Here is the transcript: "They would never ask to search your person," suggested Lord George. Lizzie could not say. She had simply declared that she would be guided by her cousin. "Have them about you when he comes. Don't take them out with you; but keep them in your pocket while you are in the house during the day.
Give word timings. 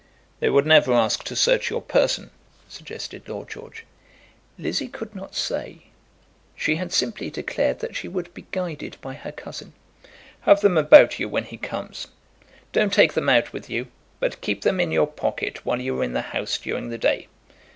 "They 0.39 0.49
would 0.49 0.65
never 0.65 0.93
ask 0.93 1.23
to 1.25 1.35
search 1.35 1.69
your 1.69 1.79
person," 1.79 2.31
suggested 2.67 3.29
Lord 3.29 3.47
George. 3.51 3.85
Lizzie 4.57 4.87
could 4.87 5.13
not 5.13 5.35
say. 5.35 5.89
She 6.55 6.77
had 6.77 6.91
simply 6.91 7.29
declared 7.29 7.81
that 7.81 7.95
she 7.95 8.07
would 8.07 8.33
be 8.33 8.47
guided 8.49 8.97
by 8.99 9.13
her 9.13 9.31
cousin. 9.31 9.73
"Have 10.39 10.61
them 10.61 10.75
about 10.75 11.19
you 11.19 11.29
when 11.29 11.43
he 11.43 11.55
comes. 11.57 12.07
Don't 12.71 12.91
take 12.91 13.13
them 13.13 13.29
out 13.29 13.53
with 13.53 13.69
you; 13.69 13.89
but 14.19 14.41
keep 14.41 14.63
them 14.63 14.79
in 14.79 14.89
your 14.89 15.05
pocket 15.05 15.67
while 15.67 15.79
you 15.79 15.99
are 15.99 16.03
in 16.03 16.13
the 16.13 16.21
house 16.33 16.57
during 16.57 16.89
the 16.89 16.97
day. 16.97 17.27